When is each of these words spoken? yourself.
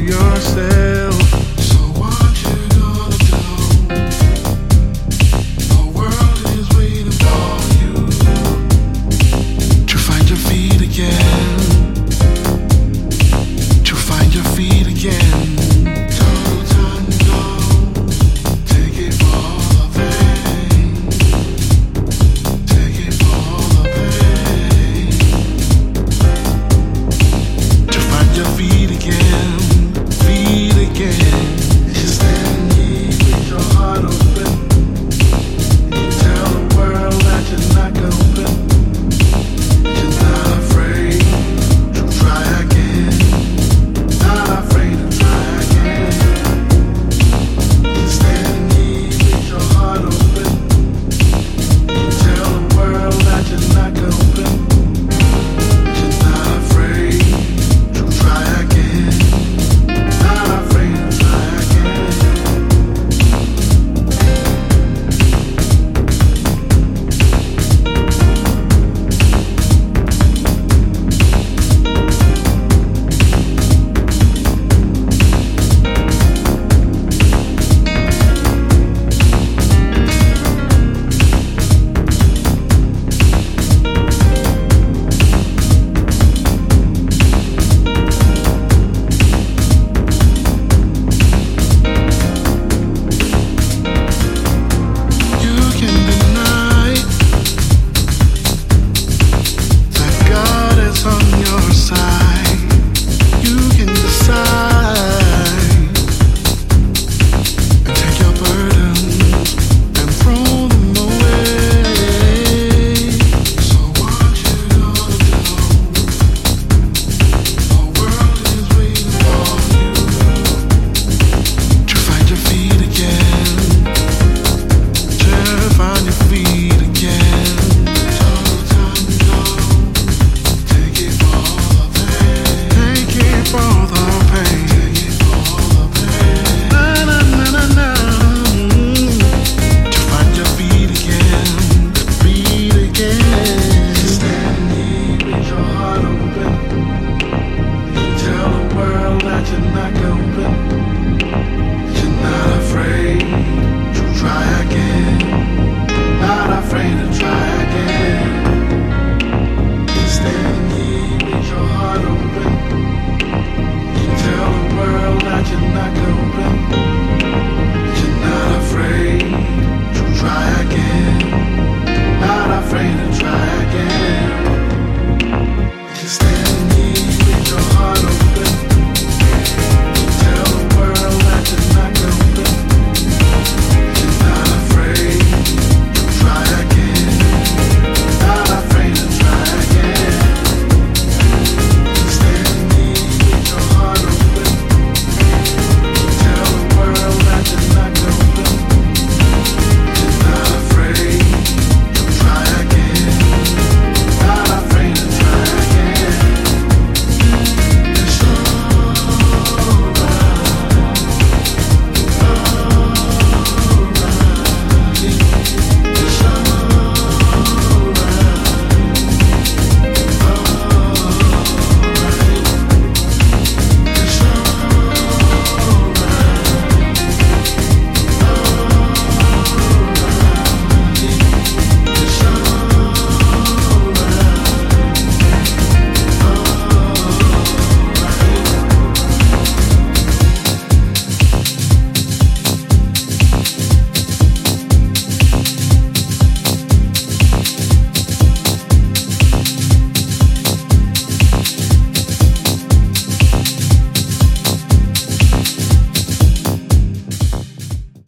yourself. 0.00 0.79